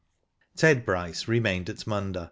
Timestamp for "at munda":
1.69-2.19